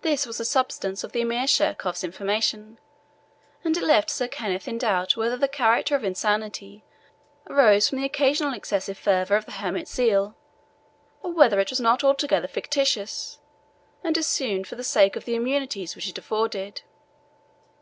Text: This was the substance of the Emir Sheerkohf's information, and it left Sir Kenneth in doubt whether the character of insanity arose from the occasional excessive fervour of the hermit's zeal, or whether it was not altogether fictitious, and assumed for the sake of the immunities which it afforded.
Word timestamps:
This 0.00 0.24
was 0.24 0.38
the 0.38 0.46
substance 0.46 1.04
of 1.04 1.12
the 1.12 1.20
Emir 1.20 1.42
Sheerkohf's 1.46 2.02
information, 2.02 2.78
and 3.62 3.76
it 3.76 3.82
left 3.82 4.08
Sir 4.08 4.28
Kenneth 4.28 4.66
in 4.66 4.78
doubt 4.78 5.14
whether 5.14 5.36
the 5.36 5.46
character 5.46 5.94
of 5.94 6.04
insanity 6.04 6.86
arose 7.46 7.86
from 7.86 7.98
the 8.00 8.06
occasional 8.06 8.54
excessive 8.54 8.96
fervour 8.96 9.36
of 9.36 9.44
the 9.44 9.52
hermit's 9.52 9.92
zeal, 9.94 10.34
or 11.22 11.32
whether 11.34 11.60
it 11.60 11.68
was 11.68 11.80
not 11.82 12.02
altogether 12.02 12.48
fictitious, 12.48 13.38
and 14.02 14.16
assumed 14.16 14.66
for 14.66 14.76
the 14.76 14.82
sake 14.82 15.16
of 15.16 15.26
the 15.26 15.34
immunities 15.34 15.94
which 15.94 16.08
it 16.08 16.16
afforded. 16.16 16.80